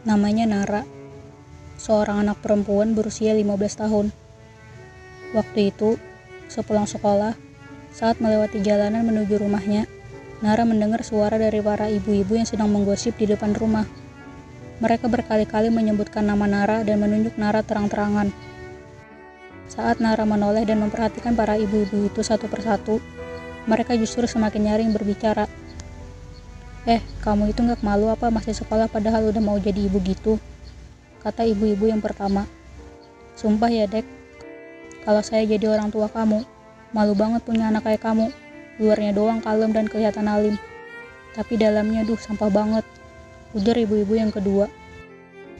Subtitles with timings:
[0.00, 0.88] Namanya Nara,
[1.76, 4.06] seorang anak perempuan berusia 15 tahun.
[5.36, 6.00] Waktu itu,
[6.48, 7.36] sepulang sekolah,
[7.92, 9.84] saat melewati jalanan menuju rumahnya,
[10.40, 13.84] Nara mendengar suara dari para ibu-ibu yang sedang menggosip di depan rumah.
[14.80, 18.32] Mereka berkali-kali menyebutkan nama Nara dan menunjuk Nara terang-terangan.
[19.68, 23.04] Saat Nara menoleh dan memperhatikan para ibu-ibu itu satu persatu,
[23.68, 25.44] mereka justru semakin nyaring berbicara.
[26.88, 30.40] Eh, kamu itu nggak malu apa masih sekolah padahal udah mau jadi ibu gitu?
[31.20, 32.48] Kata ibu-ibu yang pertama.
[33.36, 34.08] Sumpah ya, Dek.
[35.04, 36.40] Kalau saya jadi orang tua kamu,
[36.96, 38.32] malu banget punya anak kayak kamu.
[38.80, 40.56] Luarnya doang kalem dan kelihatan alim.
[41.36, 42.84] Tapi dalamnya duh sampah banget.
[43.52, 44.72] Ujar ibu-ibu yang kedua.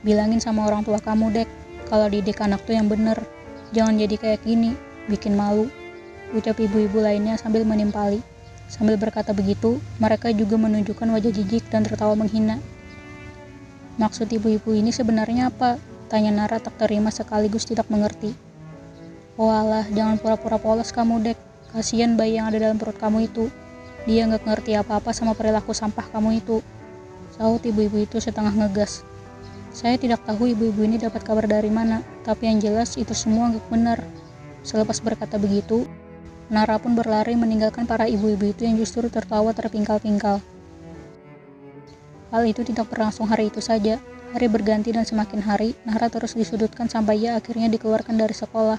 [0.00, 1.48] Bilangin sama orang tua kamu, Dek.
[1.92, 3.20] Kalau didik anak tuh yang bener.
[3.76, 4.72] Jangan jadi kayak gini,
[5.12, 5.68] bikin malu.
[6.32, 8.24] Ucap ibu-ibu lainnya sambil menimpali.
[8.72, 12.56] Sambil berkata begitu, mereka juga menunjukkan wajah jijik dan tertawa menghina.
[14.00, 15.76] Maksud ibu-ibu ini sebenarnya apa?
[16.08, 18.32] Tanya Nara tak terima sekaligus tidak mengerti.
[19.36, 21.38] Oh alah, jangan pura-pura polos kamu, Dek.
[21.76, 23.52] Kasihan bayi yang ada dalam perut kamu itu.
[24.08, 26.64] Dia nggak ngerti apa-apa sama perilaku sampah kamu itu.
[27.36, 29.04] Sahut ibu-ibu itu setengah ngegas.
[29.72, 33.68] Saya tidak tahu ibu-ibu ini dapat kabar dari mana, tapi yang jelas itu semua nggak
[33.68, 33.98] benar.
[34.64, 35.84] Selepas berkata begitu,
[36.52, 40.44] Nara pun berlari meninggalkan para ibu-ibu itu yang justru tertawa terpingkal-pingkal.
[42.28, 43.96] Hal itu tidak berlangsung hari itu saja.
[44.36, 48.76] Hari berganti dan semakin hari, Nara terus disudutkan sampai ia akhirnya dikeluarkan dari sekolah.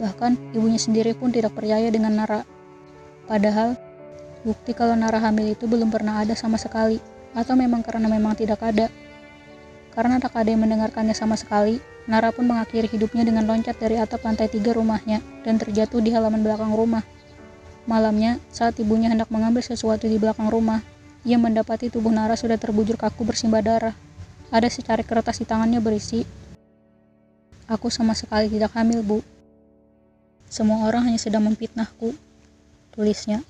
[0.00, 2.40] Bahkan, ibunya sendiri pun tidak percaya dengan Nara.
[3.28, 3.76] Padahal,
[4.40, 7.04] bukti kalau Nara hamil itu belum pernah ada sama sekali.
[7.36, 8.88] Atau memang karena memang tidak ada.
[9.94, 14.26] Karena tak ada yang mendengarkannya sama sekali, Nara pun mengakhiri hidupnya dengan loncat dari atap
[14.26, 17.00] lantai tiga rumahnya dan terjatuh di halaman belakang rumah.
[17.88, 20.84] Malamnya, saat ibunya hendak mengambil sesuatu di belakang rumah,
[21.24, 23.96] ia mendapati tubuh Nara sudah terbujur kaku bersimbah darah.
[24.52, 26.26] Ada secarik kertas di tangannya berisi,
[27.64, 29.18] Aku sama sekali tidak hamil, Bu.
[30.52, 32.12] Semua orang hanya sedang memfitnahku,
[32.92, 33.40] tulisnya.